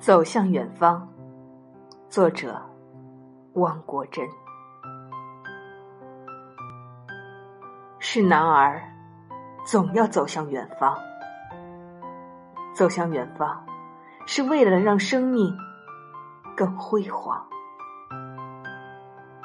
[0.00, 1.06] 走向远方，
[2.08, 2.58] 作者
[3.52, 4.26] 汪国真。
[7.98, 8.80] 是男儿，
[9.66, 10.96] 总要走向远方。
[12.74, 13.62] 走向远方，
[14.24, 15.54] 是为了让生命
[16.56, 17.46] 更辉煌。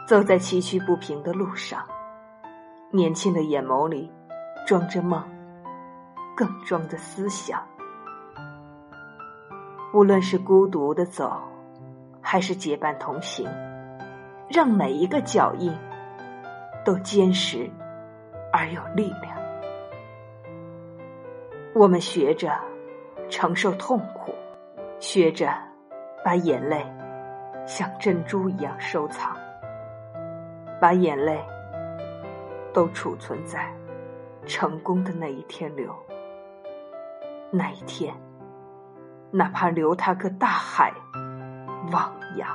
[0.07, 1.85] 走在崎岖不平的路上，
[2.91, 4.09] 年轻的眼眸里
[4.65, 5.21] 装着梦，
[6.33, 7.61] 更装着思想。
[9.95, 11.41] 无论是孤独的走，
[12.21, 13.49] 还是结伴同行，
[14.49, 15.73] 让每一个脚印
[16.83, 17.69] 都坚实
[18.51, 19.37] 而有力量。
[21.73, 22.59] 我们学着
[23.29, 24.35] 承受痛苦，
[24.99, 25.53] 学着
[26.25, 26.85] 把眼泪
[27.65, 29.33] 像珍珠一样收藏，
[30.81, 31.41] 把眼泪
[32.73, 33.73] 都储存在
[34.45, 35.95] 成功的那一天流。
[37.49, 38.13] 那一天。
[39.37, 40.93] 哪怕留他个大海
[41.91, 42.47] 汪洋，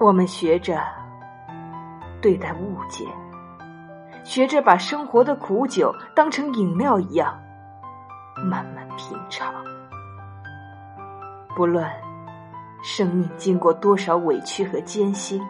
[0.00, 0.80] 我们学着
[2.22, 3.04] 对待误解，
[4.24, 7.38] 学着把生活的苦酒当成饮料一样
[8.36, 9.52] 慢慢品尝。
[11.54, 11.86] 不论
[12.82, 15.46] 生命经过多少委屈和艰辛，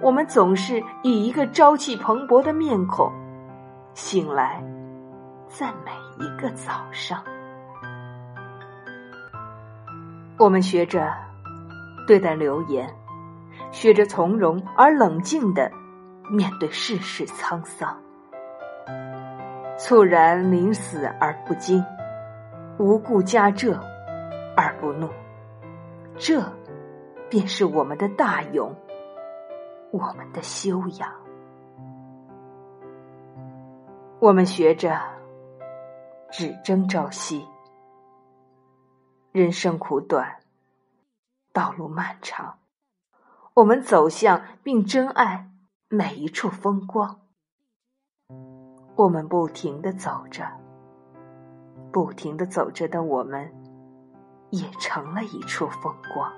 [0.00, 3.12] 我们总是以一个朝气蓬勃的面孔
[3.92, 4.64] 醒来，
[5.46, 5.92] 在每
[6.24, 7.22] 一个早上。
[10.36, 11.14] 我们学着
[12.06, 12.92] 对待流言，
[13.70, 15.70] 学着从容而冷静的
[16.28, 17.96] 面对世事沧桑，
[19.78, 21.84] 猝然临死而不惊，
[22.78, 23.78] 无故加这
[24.56, 25.08] 而不怒，
[26.16, 26.42] 这
[27.30, 28.74] 便是我们的大勇，
[29.92, 31.12] 我们的修养。
[34.18, 35.00] 我们学着
[36.30, 37.46] 只争朝夕。
[39.34, 40.36] 人生苦短，
[41.52, 42.60] 道路漫长，
[43.54, 45.50] 我们走向并珍爱
[45.88, 47.18] 每一处风光。
[48.94, 50.46] 我们不停的走着，
[51.92, 53.52] 不停的走着的我们，
[54.50, 56.32] 也成了一处风光。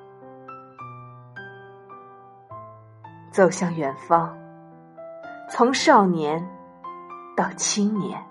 [3.31, 4.35] 走向远方，
[5.51, 6.49] 从少年
[7.37, 8.25] 到青年，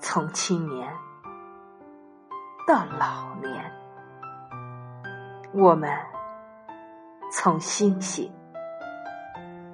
[0.00, 0.94] 从青年。
[2.68, 3.64] 到老年，
[5.54, 5.90] 我们
[7.32, 8.30] 从星星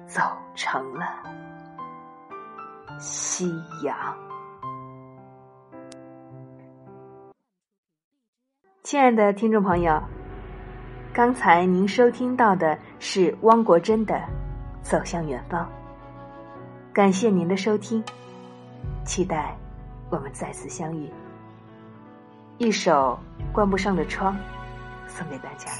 [0.07, 0.21] 走
[0.55, 1.05] 成了
[2.97, 3.51] 夕
[3.83, 3.97] 阳。
[8.81, 10.01] 亲爱的听众朋友，
[11.13, 14.15] 刚才您收听到的是汪国真的
[14.81, 15.69] 《走向远方》，
[16.93, 18.01] 感谢您的收听，
[19.03, 19.53] 期待
[20.09, 21.11] 我们再次相遇。
[22.57, 23.19] 一首
[23.51, 24.35] 关不上的窗，
[25.07, 25.71] 送给大家。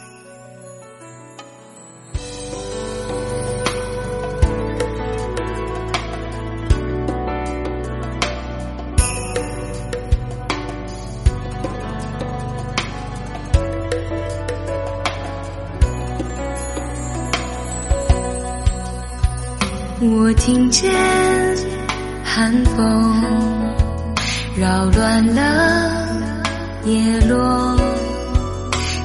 [20.02, 20.94] 我听见
[22.24, 23.13] 寒风
[24.57, 26.04] 扰乱了。
[26.85, 27.75] 叶落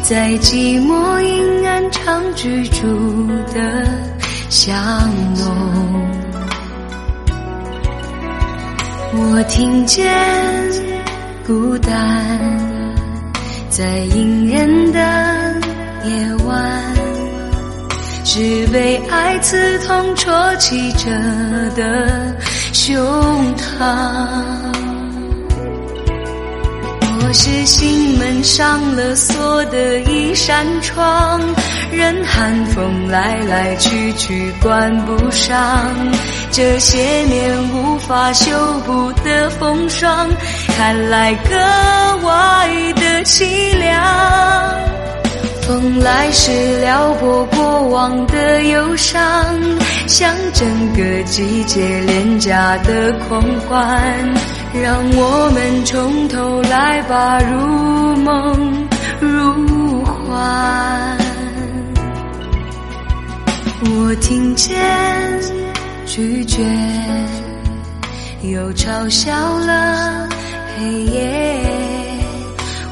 [0.03, 3.89] 在寂寞阴暗常居住的
[4.51, 4.77] 巷
[5.35, 5.47] 弄，
[9.15, 10.13] 我听见
[11.47, 12.39] 孤单
[13.71, 15.01] 在隐忍的
[16.05, 16.95] 夜晚，
[18.27, 21.09] 是被爱刺痛戳起着
[21.75, 22.37] 的
[22.75, 23.01] 胸
[23.57, 24.70] 膛。
[27.31, 31.41] 我是心门上了锁的一扇窗，
[31.93, 35.57] 任寒风来来去去，关不上
[36.51, 38.53] 这些年无法修
[38.85, 40.29] 补的风霜，
[40.77, 41.55] 看来格
[42.27, 44.75] 外的凄凉。
[45.63, 46.51] 风来时
[46.81, 49.23] 撩拨过往的忧伤，
[50.09, 54.35] 像整个季节廉价的狂欢。
[54.73, 58.89] 让我们从头来吧，如梦
[59.21, 61.19] 如幻。
[63.83, 64.79] 我听见
[66.07, 66.63] 拒绝，
[68.43, 70.29] 又嘲笑了
[70.77, 71.61] 黑夜。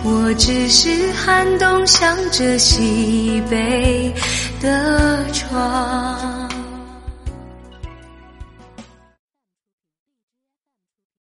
[0.03, 4.13] 我只是寒冬向着西北
[4.61, 6.38] 的窗。